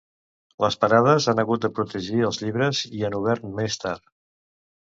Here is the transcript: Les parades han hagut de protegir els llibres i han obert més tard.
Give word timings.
Les 0.63 0.77
parades 0.85 1.27
han 1.33 1.41
hagut 1.43 1.67
de 1.67 1.71
protegir 1.81 2.25
els 2.29 2.41
llibres 2.45 2.83
i 3.01 3.07
han 3.11 3.21
obert 3.21 3.49
més 3.61 3.81
tard. 3.87 4.13